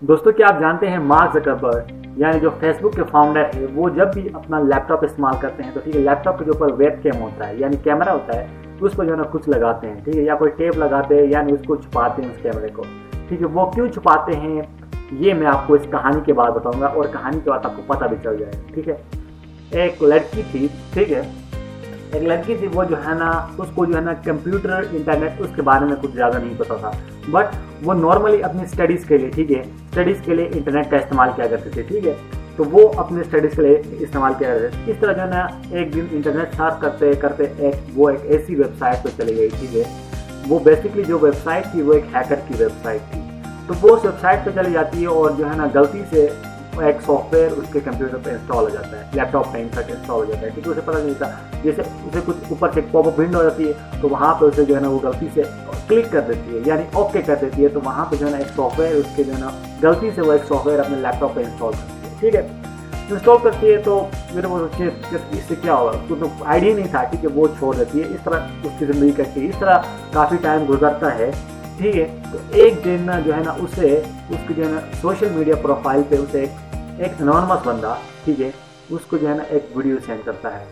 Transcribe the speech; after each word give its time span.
دوستوں 0.00 0.32
کیا 0.32 0.46
آپ 0.48 0.60
جانتے 0.60 0.90
ہیں 0.90 0.98
مارک 0.98 1.34
زکربرگ؟ 1.34 1.92
یعنی 2.16 2.40
جو 2.40 2.50
فیس 2.60 2.76
بک 2.80 2.92
کے 2.92 3.02
فاؤنڈر 3.10 3.44
ہے 3.54 3.66
وہ 3.74 3.88
جب 3.88 4.12
بھی 4.14 4.28
اپنا 4.32 4.58
لیپ 4.58 4.88
ٹاپ 4.88 5.04
استعمال 5.04 5.34
کرتے 5.40 5.62
ہیں 5.62 5.70
تو 5.74 5.80
ٹھیک 5.84 5.96
ہے 5.96 6.00
لیپ 6.00 6.24
ٹاپ 6.24 6.38
کے 6.38 6.44
جو 6.44 6.52
اوپر 6.52 6.74
ویب 6.74 7.02
کیم 7.02 7.20
ہوتا 7.20 7.48
ہے 7.48 7.56
یعنی 7.56 7.76
کیمرہ 7.76 8.10
ہوتا 8.10 8.36
ہے، 8.36 8.46
اس 8.80 8.92
پر 8.96 9.04
جو 9.04 9.12
ہے 9.12 9.16
نا 9.16 9.22
کچھ 9.30 9.48
لگاتے 9.48 9.88
ہیں، 9.88 10.00
ٹھیک 10.04 10.16
ہے، 10.16 10.22
یا 10.22 10.34
کوئی 10.34 10.50
ٹیپ 10.50 10.78
لگاتے 10.78 11.14
ہیں 11.14 11.26
یعنی 11.30 11.52
اس 11.52 11.60
کو 11.66 11.76
چھپاتے 11.76 12.22
ہیں 12.22 12.30
اس 12.30 12.42
کیمرے 12.42 12.68
کو۔ 12.68 12.82
ٹھیک 13.28 13.40
ہے، 13.40 13.46
وہ 13.46 13.70
کیوں 13.70 13.88
چھپاتے 13.88 14.36
ہیں؟ 14.36 14.62
یہ 15.12 15.34
میں 15.34 15.46
آپ 15.46 15.66
کو 15.66 15.74
اس 15.74 15.86
کہانی 15.90 16.20
کے 16.26 16.32
بعد 16.32 16.50
بتاؤں 16.50 16.80
گا 16.80 16.86
اور 16.86 17.04
کہانی 17.12 17.40
کے 17.44 17.50
بعد 17.50 17.58
آپ 17.64 17.76
کو 17.76 17.82
پتہ 17.86 18.04
بھی 18.04 18.16
چل 18.22 18.36
جائے 18.38 18.52
گا، 18.56 18.74
ٹھیک 18.74 18.88
ہے۔ 18.88 18.96
ایک 19.70 20.02
لڑکی 20.02 20.42
تھی، 20.50 20.68
ٹھیک 20.92 21.12
ہے 21.12 21.22
ایک 22.12 22.22
لڑکی 22.22 22.54
تھی، 22.54 22.68
وہ 22.74 22.84
جو 22.84 22.96
ہے 22.96 23.14
نا، 23.14 23.46
اس 23.58 23.68
کو 23.74 23.84
جو 23.84 23.94
ہے 23.94 24.00
نا 24.00 24.12
کمپیوٹر، 24.14 24.82
انٹرنیٹ، 24.92 25.32
اس 25.38 25.48
کے 25.56 25.62
بارے 25.62 25.84
میں 25.84 25.96
کچھ 26.02 26.10
زیادہ 26.14 26.38
نہیں 26.38 26.54
پتا 26.58 26.74
تھا۔ 26.74 26.90
بٹ 27.30 27.46
وہ 27.82 27.94
نارملی 27.94 28.42
اپنی 28.42 28.62
اسٹڈیز 28.62 29.04
کے 29.04 29.18
لیے، 29.18 29.28
ٹھیک 29.28 29.52
ہے 29.52 29.60
اسٹڈیز 29.60 30.16
کے 30.24 30.34
لیے 30.34 30.48
انٹرنیٹ 30.54 30.90
کا 30.90 30.96
استعمال 30.96 31.28
کیا 31.36 31.46
کرتے 31.46 31.70
تھے، 31.70 31.82
ٹھیک 31.82 32.06
ہے۔ 32.06 32.14
تو 32.56 32.64
وہ 32.70 32.92
اپنے 32.96 33.20
اسٹڈیز 33.20 33.50
کے 33.56 33.62
لیے 33.62 33.82
استعمال 33.98 34.32
کیا 34.38 34.48
کرتے 34.48 34.68
تھے۔ 34.68 34.92
اس 34.92 34.96
طرح 35.00 35.12
جو 35.12 35.20
ہے 35.20 35.26
نا، 35.26 35.46
ایک 35.70 35.94
دن 35.94 36.04
انٹرنیٹ 36.10 36.56
سرچ 36.56 36.80
کرتے 36.80 37.14
کرتے 37.14 37.44
ایک، 37.58 37.74
وہ 37.94 38.10
ایک 38.10 38.20
ایسی 38.22 38.54
ویب 38.54 38.78
سائٹ 38.78 39.02
پہ 39.02 39.08
چلی 39.16 39.36
گئی، 39.36 39.48
ٹھیک 39.48 39.76
ہے۔ 39.76 39.82
وہ 40.48 40.58
بیسکلی 40.58 41.04
جو 41.04 41.18
ویب 41.18 41.34
سائٹ 41.44 41.64
تھی، 41.72 41.82
وہ 41.82 41.92
ایک 41.92 42.04
ہیکر 42.14 42.36
کی 42.48 42.54
ویب 42.58 42.70
سائٹ 42.82 43.12
تھی۔ 43.12 43.20
تو 43.66 43.74
وہ 43.80 43.96
اس 43.96 44.04
ویب 44.04 44.20
سائٹ 44.20 44.38
پہ 44.44 44.50
چلی 44.54 44.72
جاتی 44.72 45.02
ہے 45.02 45.06
اور 45.06 45.30
جو 45.30 45.50
ہے 45.50 45.56
نا، 45.56 45.66
غلطی 45.74 46.02
سے 46.10 46.28
ایک 46.80 47.00
سافٹ 47.06 47.34
ویئر 47.34 47.52
اس 47.52 47.72
کے 47.72 47.80
کمپیوٹر 47.80 48.16
پہ 48.16 48.30
انسٹال 48.30 48.58
ہو 48.58 48.68
جاتا 48.68 48.98
ہے 48.98 49.04
لیپ 49.14 49.32
ٹاپ 49.32 49.52
پہ 49.52 49.58
انسٹال 49.58 50.10
ہو 50.10 50.24
جاتا 50.24 50.40
ہے 50.40 50.50
کیونکہ 50.50 50.70
اسے 50.70 50.80
پتہ 50.80 50.98
نہیں 50.98 51.14
تھا 51.18 51.30
جیسے 51.62 51.82
اسے 51.82 52.20
کچھ 52.26 52.36
اوپر 52.48 52.70
سے 52.74 52.80
پاپ 52.92 53.06
اپ 53.06 53.18
ونڈ 53.18 53.34
ہو 53.34 53.42
جاتی 53.42 53.68
ہے 53.68 53.72
تو 54.00 54.08
وہاں 54.08 54.34
پہ 54.34 54.44
اسے 54.44 54.64
جو 54.64 54.76
ہے 54.76 54.80
نا 54.80 54.88
وہ 54.88 54.98
غلطی 55.02 55.28
سے 55.34 55.42
کلک 55.88 56.10
کر 56.12 56.20
دیتی 56.20 56.54
ہے 56.54 56.60
یعنی 56.66 56.82
اوکے 56.92 57.22
کر 57.22 57.36
دیتی 57.40 57.62
ہے 57.64 57.68
تو 57.68 57.80
وہاں 57.84 58.04
پہ 58.04 58.16
جو 58.16 58.26
ہے 58.26 58.30
نا 58.30 58.38
ایک 58.38 58.48
سافٹ 58.56 58.80
ویئر 58.80 58.94
اس 58.94 59.16
کے 59.16 59.24
جو 59.24 59.32
ہے 59.34 59.38
نا 59.40 59.50
غلطی 59.82 60.10
سے 60.10 60.22
وہ 60.22 60.32
ایک 60.32 60.44
سافٹ 60.48 60.66
ویئر 60.66 60.78
اپنے 60.78 60.96
لیپ 60.96 61.20
ٹاپ 61.20 61.34
پہ 61.34 61.40
انسٹال 61.40 61.72
کرتی 61.72 62.04
ہے 62.04 62.18
ٹھیک 62.20 62.34
ہے 62.34 62.46
انسٹال 63.10 63.36
کرتی 63.42 63.72
ہے 63.72 63.76
تو 63.82 64.00
میرے 64.34 64.46
وہ 64.46 64.58
سوچے 64.58 64.88
اس 65.08 65.42
سے 65.48 65.54
کیا 65.62 65.74
ہوگا 65.74 65.92
تو 66.08 66.26
آئیڈیا 66.44 66.74
نہیں 66.74 66.88
تھا 66.90 67.04
کہ 67.12 67.28
وہ 67.34 67.46
چھوڑ 67.58 67.74
دیتی 67.76 68.02
ہے 68.02 68.06
اس 68.06 68.24
طرح 68.24 68.46
اس 68.64 68.78
کی 68.78 68.86
زندگی 68.86 69.12
کرتی 69.12 69.40
ہے 69.40 69.48
اس 69.48 69.60
طرح 69.60 69.78
کافی 70.12 70.36
ٹائم 70.42 70.64
گزرتا 70.68 71.18
ہے 71.18 71.30
ٹھیک 71.78 71.96
ہے 71.96 72.06
تو 72.32 72.38
ایک 72.52 72.84
دن 72.84 73.10
جو 73.24 73.34
ہے 73.34 73.40
نا 73.44 73.52
اسے 73.58 73.94
اس 73.96 74.38
کی 74.48 74.54
جو 74.54 74.64
ہے 74.64 74.68
نا 74.70 74.80
سوشل 75.00 75.28
میڈیا 75.28 75.54
پروفائل 75.62 76.02
پہ 76.08 76.16
اسے 76.16 76.40
ایک 76.40 76.69
انارمس 77.20 77.66
بندہ، 77.66 77.94
ٹھیک 78.24 78.40
ہے، 78.40 78.50
اس 78.90 79.00
کو 79.08 79.16
جو 79.16 79.28
ہے 79.28 79.34
نا 79.34 79.42
ایک 79.48 79.76
ویڈیو 79.76 79.96
سینڈ 80.06 80.20
کرتا 80.24 80.60
ہے۔ 80.60 80.64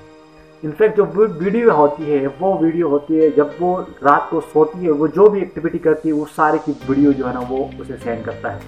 انفیکٹ 0.62 0.97
جو 0.97 1.05
ویڈیو 1.15 1.70
ہوتی 1.70 2.12
ہے، 2.12 2.27
وہ 2.41 2.59
ویڈیو 2.61 2.89
ہوتی 2.89 3.20
ہے، 3.20 3.29
جب 3.29 3.47
وہ 3.61 3.83
رات 4.03 4.31
کو 4.31 4.41
سوتی 4.53 4.87
ہے، 4.87 4.91
وہ 4.91 5.07
جو 5.07 5.29
بھی 5.29 5.41
ایکٹیویٹی 5.41 5.79
کرتی 5.79 6.09
ہے، 6.09 6.15
وہ 6.15 6.25
سارے 6.37 6.59
کی 6.65 6.73
ویڈیو 6.89 7.12
جو 7.12 7.29
ہے 7.29 7.35
نا 7.35 7.41
وہ 7.48 7.67
اسے 7.79 7.93
سینڈ 8.05 8.25
کرتا 8.25 8.55
ہے۔ 8.55 8.59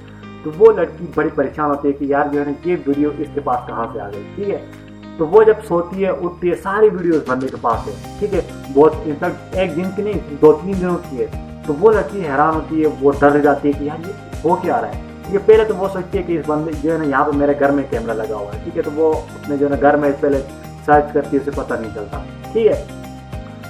تو 0.43 0.51
وہ 0.59 0.73
لڑکی 0.73 1.05
بڑی 1.15 1.29
پریشان 1.35 1.71
ہوتی 1.71 1.89
ہے 1.89 1.93
کہ 1.93 2.05
یار 2.05 2.27
جو 2.33 2.41
ہے 2.41 2.45
نا 2.45 2.69
یہ 2.69 2.77
ویڈیو 2.87 3.11
اس 3.19 3.29
کے 3.35 3.41
پاس 3.41 3.61
کہاں 3.67 3.87
سے 3.93 4.01
آ 4.01 4.11
گئی، 4.11 4.23
ٹھیک 4.35 4.51
ہے۔ 4.51 4.67
تو 5.19 5.27
وہ 5.27 5.43
جب 5.43 5.55
سوتی 5.69 6.05
ہے، 6.05 6.09
اٹھتی 6.09 6.51
ہے، 6.51 6.55
ساری 6.55 6.89
ویڈیوز 6.89 7.21
بندے 7.27 7.49
کے 7.49 7.57
پاس 7.61 7.87
ہے، 7.87 8.17
ٹھیک 8.19 8.35
ہے۔ 8.35 8.41
بہت 8.75 8.95
انفیکٹ 9.05 9.57
ایک 9.57 9.77
دن 9.77 9.85
کی 9.97 10.03
نہیں، 10.03 10.35
دو 10.41 10.53
تین 10.53 10.81
دنوں 10.81 10.99
کی 11.11 11.23
ہے۔ 11.23 11.27
تو 11.67 11.75
وہ 11.81 11.93
لڑکی 11.93 12.23
حیران 12.23 12.55
ہوتی 12.55 12.85
ہے، 12.85 12.89
وہ 13.01 13.13
ڈر 13.21 13.39
جاتی 13.39 13.69
ہے 13.69 13.73
کہ 13.73 13.85
یار 13.85 14.09
یہ 14.09 14.13
ہو 14.45 14.57
کیا 14.57 14.81
رہا 14.81 14.95
ہے۔ 14.95 15.10
یہ 15.29 15.39
پہلے 15.47 15.65
تو 15.65 15.77
وہ 15.77 15.89
سوچتی 15.93 16.19
ہے 16.19 16.23
کہ 16.23 16.39
اس 16.39 16.45
بندے 16.47 16.71
جو 16.83 16.93
ہے 16.93 16.99
نا 16.99 17.05
یہاں 17.05 17.25
پہ 17.25 17.37
میرے 17.37 17.53
گھر 17.61 17.71
میں 17.71 17.85
کیمرہ 17.91 18.15
لگا 18.15 18.35
ہوا 18.35 18.55
ہے، 18.55 18.59
ٹھیک 18.65 18.77
ہے؟ 18.77 18.83
تو 18.83 18.91
وہ 18.95 19.13
اپنے 19.13 19.57
جو 19.57 19.67
ہے 19.67 19.71
نا 19.71 19.77
گھر 19.83 19.97
میں 19.97 20.11
پہلے 20.21 20.39
سرچ 20.87 21.13
کرتی 21.13 21.37
ہے، 21.37 21.43
اسے 21.43 21.51
پتہ 21.51 21.75
نہیں 21.75 21.91
چلتا۔ 21.95 22.23
ٹھیک 22.53 22.67
ہے؟ 22.67 22.85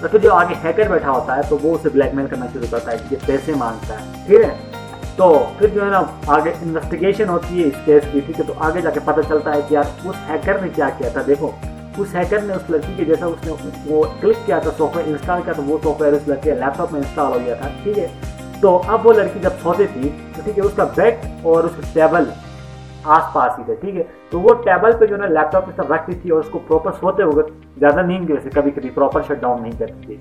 تو 0.00 0.08
پھر 0.08 0.18
جو 0.18 0.34
آگے 0.34 0.54
ہیکر 0.64 0.88
بیٹھا 0.88 1.10
ہوتا 1.10 1.36
ہے، 1.36 1.40
تو 1.48 1.58
وہ 1.62 1.74
اسے 1.74 1.88
بلیک 1.88 2.14
میل 2.14 2.26
کرنا 2.26 2.46
شروع 2.52 2.66
کرتا 2.70 2.92
ہے 2.92 2.96
کہ 2.96 3.14
یہ 3.14 3.26
پیسے 3.26 3.52
مانگتا 3.54 3.94
ہے۔ 3.94 4.24
ٹھیک 4.26 4.40
ہے؟ 4.40 4.54
تو 5.16 5.46
پھر 5.58 5.66
جو 5.66 5.84
ہے 5.84 5.90
نا 5.90 6.02
آگے 6.26 6.52
انویسٹیگیشن 6.62 7.28
ہوتی 7.28 7.62
ہے 7.62 7.68
اس 7.68 7.74
کیس 7.84 8.02
کی، 8.12 8.20
ٹھیک 8.20 8.40
ہے؟ 8.40 8.44
تو 8.46 8.52
آگے 8.58 8.80
جا 8.80 8.90
کے 8.90 9.00
پتہ 9.04 9.20
چلتا 9.28 9.54
ہے 9.54 9.60
کہ 9.68 9.74
یار 9.74 9.84
اس 10.04 10.30
ہیکر 10.30 10.58
نے 10.62 10.68
کیا 10.74 10.88
کیا 10.98 11.08
تھا۔ 11.08 11.20
دیکھو، 11.26 11.50
اس 11.98 12.14
ہیکر 12.14 12.40
نے 12.40 12.54
اس 12.54 12.70
لڑکی 12.70 12.94
کے 12.96 13.04
جیسا 13.04 13.26
اس 13.26 13.46
نے 13.46 13.52
وہ 13.86 14.04
کلک 14.20 14.46
کیا 14.46 14.58
تھا 14.58 14.70
سافٹ 14.78 14.96
ویئر 14.96 15.08
انسٹال 15.08 15.40
کیا، 15.44 15.52
تو 15.52 15.62
وہ 15.62 15.78
سافٹ 15.82 16.00
ویئر 16.00 16.12
اس 16.12 16.28
لڑکی 16.28 16.50
لیپ 16.50 16.76
ٹاپ 16.76 16.92
میں 16.92 17.00
انسٹال 17.00 17.32
ہو 17.32 17.38
گیا 17.46 17.54
تھا۔ 17.54 17.68
ٹھیک 17.82 17.98
ہے؟ 17.98 18.06
تو 18.60 18.82
اب 18.86 19.06
وہ 19.06 19.12
لڑکی 19.12 19.40
جب 19.42 19.50
سوتے 19.62 19.86
تھی 19.92 20.08
تو 20.36 20.42
ٹھیک 20.44 20.58
ہے، 20.58 20.64
اس 20.64 20.72
کا 20.76 20.84
بیڈ 20.94 21.14
اور 21.42 21.64
اس 21.64 21.70
کا 21.76 21.82
ٹیبل 21.92 22.24
آس 23.04 23.32
پاس 23.32 23.58
ہی 23.58 23.64
تھے، 23.64 23.74
ٹھیک 23.74 23.96
ہے۔ 23.96 24.02
تو 24.30 24.40
وہ 24.40 24.54
ٹیبل 24.54 24.92
پہ 24.98 25.06
جو 25.06 25.14
ہے 25.14 25.20
نا 25.20 25.26
لیپ 25.26 25.52
ٹاپ 25.52 25.66
کے 25.66 25.72
ساتھ 25.76 25.92
رکھتی 25.92 26.14
تھی 26.14 26.30
اور 26.30 26.40
اس 26.40 26.48
کو 26.50 26.58
پراپر 26.58 26.92
سوتے 27.00 27.22
ہوئے 27.22 27.44
زیادہ 27.80 28.02
نیند 28.02 28.26
کی 28.26 28.32
وجہ 28.32 28.42
سے 28.42 28.50
کبھی 28.50 28.70
کبھی 28.70 28.90
پراپر 28.90 29.22
شٹ 29.22 29.40
ڈاؤن 29.40 29.62
نہیں 29.62 29.72
کرتی 29.78 30.06
تھی 30.06 30.16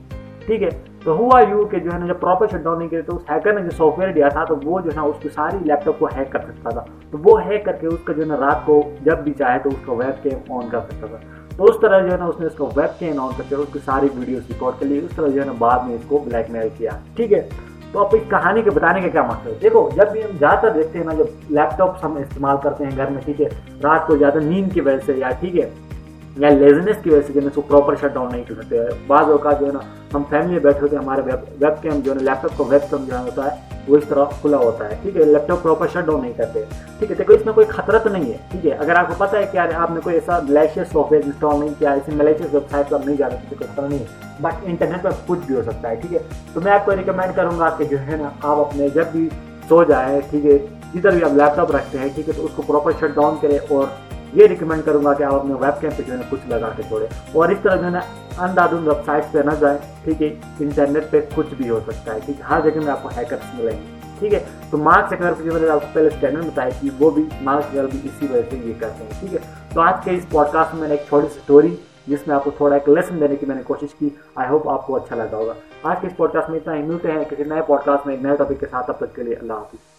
ٹھیک 0.45 0.63
ہے۔ 0.63 0.69
تو 1.03 1.15
ہوا 1.17 1.39
یو 1.49 1.65
کہ 1.65 1.79
جو 1.79 1.89
ہے 1.93 1.97
نا 1.97 2.05
جب 2.05 2.19
پراپر 2.19 2.47
شٹ 2.47 2.63
ڈاؤن 2.63 2.77
نہیں 2.79 2.89
کرے 2.89 3.01
تو 3.01 3.15
اس 3.15 3.21
ہیکر 3.29 3.53
نے 3.53 3.61
جو 3.61 3.69
سافٹ 3.69 3.99
ویئر 3.99 4.11
دیا 4.13 4.29
تھا 4.29 4.43
تو 4.43 4.55
وہ 4.63 4.79
جو 4.79 4.89
ہے 4.89 4.95
نا 4.95 5.01
اس 5.01 5.15
کی 5.21 5.29
ساری 5.35 5.57
لیپ 5.61 5.85
ٹاپ 5.85 5.99
کو 5.99 6.05
ہیک 6.17 6.31
کر 6.31 6.39
سکتا 6.39 6.69
تھا۔ 6.69 6.83
تو 7.11 7.17
وہ 7.23 7.41
ہیک 7.45 7.65
کر 7.65 7.71
کے 7.71 7.87
اس 7.87 7.99
کا 8.03 8.13
جو 8.13 8.21
ہے 8.21 8.27
نا 8.27 8.37
رات 8.37 8.65
کو 8.65 8.81
جب 9.01 9.17
بھی 9.17 9.33
چاہے 9.33 9.59
تو 9.59 9.69
اس 9.69 9.85
کا 9.85 9.91
ویب 9.93 10.23
کیم 10.23 10.53
آن 10.53 10.69
کر 10.69 10.79
سکتا 10.91 11.07
تھا۔ 11.07 11.17
تو 11.57 11.63
اس 11.63 11.75
طرح 11.81 11.99
جو 11.99 12.11
ہے 12.11 12.17
نا 12.17 12.25
اس 12.25 12.39
نے 12.39 12.45
اس 12.45 12.55
کو 12.55 12.69
ویب 12.75 12.99
کیم 12.99 13.21
آن 13.21 13.29
کر 13.37 13.43
کے 13.49 13.55
اس 13.55 13.73
کی 13.73 13.79
ساری 13.85 14.07
ویڈیوز 14.17 14.41
ریکارڈ 14.49 14.79
کر 14.79 14.85
لی 14.85 14.97
اس 14.97 15.15
طرح 15.15 15.27
جو 15.27 15.41
ہے 15.41 15.45
نا 15.45 15.53
بعد 15.57 15.79
میں 15.85 15.95
اس 15.95 16.01
کو 16.07 16.17
بلیک 16.17 16.51
میل 16.51 16.67
کیا، 16.77 16.91
ٹھیک 17.15 17.33
ہے۔ 17.33 17.49
تو 17.91 17.99
آپ 17.99 18.15
اس 18.15 18.21
کہانی 18.29 18.61
کے 18.61 18.69
بتانے 18.69 19.01
کا 19.01 19.07
کیا 19.07 19.23
مقصد 19.23 19.47
ہے؟ 19.47 19.53
دیکھو، 19.61 19.89
جب 19.95 20.11
بھی 20.11 20.23
ہم 20.23 20.37
زیادہ 20.39 20.59
تر 20.61 20.69
دیکھتے 20.69 20.99
ہیں 20.99 21.05
نا، 21.05 21.13
جب 21.13 21.25
لیپ 21.49 21.77
ٹاپس 21.77 22.03
ہم 22.03 22.15
استعمال 22.15 22.57
کرتے 22.63 22.83
ہیں 22.83 22.91
گھر 22.97 23.09
میں، 23.09 23.21
ٹھیک 23.21 23.41
ہے، 23.41 23.47
رات 23.83 24.07
کو 24.07 24.17
زیادہ 24.17 24.37
نیند 24.37 24.73
کی 24.73 24.81
وجہ 24.81 25.05
سے 25.05 25.13
یا 25.17 25.29
ٹھیک 25.39 25.59
ہے 25.59 25.69
یا 26.37 26.49
لیزنس 26.49 26.95
کی 27.03 27.09
وجہ 27.09 27.21
سے 27.27 27.33
جو 27.33 27.41
ہے 27.41 27.61
پراپر 27.67 27.95
شٹ 27.95 28.13
ڈاؤن 28.13 28.29
نہیں 28.31 28.43
کر 28.43 28.55
سکتے۔ 28.55 28.79
بعض 29.07 29.29
اوقات 29.29 29.59
جو 29.59 29.67
ہے 29.67 29.71
نا 29.71 29.79
ہم 30.13 30.23
فیملی 30.29 30.51
میں 30.51 30.59
بیٹھے 30.59 30.79
ہوتے 30.81 30.95
ہیں، 30.95 31.03
ہمارے 31.03 31.21
ویب 31.59 31.81
کیم 31.81 31.99
جو 31.99 32.11
ہے 32.11 32.19
لیپ 32.19 32.41
ٹاپ 32.41 32.57
کا 32.57 32.63
ویب 32.63 32.89
کیم 32.89 33.03
جو 33.05 33.17
ہے 33.17 33.21
ہوتا 33.21 33.45
ہے، 33.45 33.79
وہ 33.87 33.97
اس 33.97 34.03
طرح 34.09 34.25
کھلا 34.41 34.57
ہوتا 34.57 34.89
ہے، 34.89 34.95
ٹھیک 35.01 35.17
ہے؟ 35.17 35.23
لیپ 35.23 35.47
ٹاپ 35.47 35.63
پراپر 35.63 35.87
شٹ 35.87 36.05
ڈاؤن 36.05 36.21
نہیں 36.21 36.33
کرتے۔ 36.37 36.63
ٹھیک 36.99 37.11
ہے؟ 37.11 37.15
دیکھو، 37.15 37.33
اس 37.33 37.45
میں 37.45 37.53
کوئی 37.53 37.67
خطرہ 37.67 37.99
تو 37.99 38.09
نہیں 38.09 38.31
ہے، 38.31 38.37
ٹھیک 38.51 38.65
ہے؟ 38.65 38.71
اگر 38.71 38.95
آپ 38.95 39.07
کو 39.07 39.13
پتا 39.17 39.37
ہے 39.37 39.45
کہ 39.51 39.57
یار 39.57 39.67
آپ 39.75 39.91
نے 39.91 39.99
کوئی 40.03 40.15
ایسا 40.15 40.39
ملیشیس 40.39 40.87
سافٹ 40.91 41.11
ویئر 41.11 41.21
انسٹال 41.25 41.59
نہیں 41.59 41.73
کیا، 41.79 41.91
ایسی 41.91 42.15
ملیشیس 42.15 42.53
ویب 42.53 42.71
سائٹ 42.71 42.89
پر 42.89 42.95
آپ 42.95 43.05
نہیں 43.05 43.17
جا 43.17 43.29
سکتے 43.29 43.55
کوئی 43.55 43.73
خطرہ 43.73 43.87
نہیں 43.87 43.99
ہے۔ 43.99 44.05
بٹ 44.41 44.53
انٹرنیٹ 44.63 45.03
پر 45.03 45.11
کچھ 45.27 45.39
بھی 45.45 45.55
ہو 45.55 45.61
سکتا 45.61 45.89
ہے، 45.89 45.95
ٹھیک 45.95 46.13
ہے؟ 46.13 46.19
تو 46.53 46.61
میں 46.61 46.71
آپ 46.71 46.85
کو 46.85 46.95
ریکمینڈ 46.95 47.35
کروں 47.35 47.59
گا 47.59 47.69
کہ 47.77 47.83
جو 47.83 47.99
ہے 47.99 48.15
نا، 48.15 48.29
آپ 48.41 48.57
اپنے 48.57 48.89
جب 48.89 49.05
بھی 49.11 49.29
سو 49.69 49.83
جائیں، 49.83 50.19
ٹھیک 50.29 50.45
ہے؟ 50.45 50.57
جدھر 50.93 51.11
بھی 51.11 51.23
آپ 51.23 51.31
لیپ 51.33 51.55
ٹاپ 51.55 51.71
رکھتے 51.71 51.97
ہیں، 51.97 52.07
ٹھیک 52.15 52.27
ہے؟ 52.27 52.33
تو 52.37 52.45
اس 52.45 52.51
کو 52.55 52.61
پراپر 52.61 52.91
شٹ 52.91 53.15
ڈاؤن 53.15 53.35
کریں 53.41 53.57
اور 53.69 53.85
یہ 54.33 54.47
ریکمینڈ 54.47 54.85
کروں 54.85 55.05
گا 55.05 55.13
کہ 55.13 55.23
آپ 55.23 55.33
اپنے 55.33 55.53
ویب 55.53 55.81
کیم 55.81 55.91
پہ 55.97 56.03
جو 56.07 56.13
ہے 56.13 56.23
کچھ 56.29 56.47
لگا 56.47 56.69
کے 56.75 56.83
چھوڑیں۔ 56.83 57.07
اور 57.31 57.49
اس 57.49 57.57
طرح 57.61 57.75
جو 57.75 57.85
ہے 57.85 57.89
نا 57.89 57.99
اندھادھند 58.37 58.87
ویب 58.87 59.05
سائٹس 59.05 59.31
پہ 59.31 59.39
نہ 59.39 59.51
جائیں، 59.59 59.77
ٹھیک 60.03 60.21
ہے؟ 60.21 60.29
انٹرنیٹ 60.59 61.03
پہ 61.09 61.21
کچھ 61.35 61.53
بھی 61.53 61.69
ہو 61.69 61.79
سکتا 61.87 62.13
ہے، 62.13 62.19
ٹھیک 62.25 62.39
ہے؟ 62.39 62.45
ہر 62.45 62.59
جگہ 62.63 62.79
میں 62.83 62.91
آپ 62.91 63.03
کو 63.03 63.09
ہیکرس 63.17 63.59
ملیں 63.59 63.77
گے، 63.77 63.99
ٹھیک 64.19 64.33
ہے؟ 64.33 64.43
تو 64.69 64.77
مارک 64.77 65.05
سیکنر 65.09 65.31
جو 65.43 65.53
میں 65.53 65.61
نے 65.61 65.69
آپ 65.69 65.81
کو 65.81 65.87
پہلے 65.93 66.07
اسٹینڈرڈ 66.07 66.45
بتایا 66.45 66.69
کہ 66.81 66.89
وہ 66.99 67.11
بھی 67.11 67.23
مارک 67.41 67.63
سیکنر 67.71 67.87
بھی 67.87 67.99
اسی 68.03 68.27
وجہ 68.31 68.41
سے 68.49 68.57
یہ 68.57 68.73
کرتے 68.79 69.03
ہیں، 69.03 69.11
ٹھیک 69.19 69.33
ہے؟ 69.33 69.39
تو 69.73 69.81
آج 69.81 69.93
کے 70.03 70.11
اس 70.11 70.29
پوڈ 70.29 70.45
کاسٹ 70.51 70.73
میں 70.73 70.81
میں 70.81 70.89
نے 70.89 70.95
ایک 70.95 71.07
چھوٹی 71.07 71.27
سی 71.33 71.39
اسٹوری 71.39 71.75
جس 72.07 72.27
میں 72.27 72.35
آپ 72.35 72.43
کو 72.43 72.51
تھوڑا 72.57 72.75
ایک 72.75 72.89
لیسن 72.89 73.19
دینے 73.19 73.35
کی 73.35 73.45
میں 73.45 73.55
نے 73.55 73.61
کوشش 73.63 73.95
کی۔ 73.99 74.09
آئی 74.35 74.49
ہوپ 74.49 74.69
آپ 74.69 74.87
کو 74.87 74.95
اچھا 74.95 75.15
لگا 75.15 75.37
ہوگا۔ 75.37 75.53
آج 75.83 75.97
کے 76.01 76.07
اس 76.07 76.17
پوڈ 76.17 76.33
کاسٹ 76.33 76.49
میں 76.49 76.59
اتنا 76.59 76.75
ہی، 76.75 76.81
ملتے 76.81 77.11
ہیں 77.11 77.23
کسی 77.29 77.43
نئے 77.43 77.61
پوڈ 77.61 77.79
کاسٹ 77.85 78.07
میں 78.07 78.15
ایک 78.15 78.23
نئے 78.25 78.35
ٹاپک 78.35 78.59
کے 78.59 78.65
ساتھ۔ 78.71 78.89
اب 78.89 78.97
تک 78.97 79.15
کے 79.15 79.23
لیے 79.23 79.35
اللہ 79.35 79.53
حافظ۔ 79.53 79.98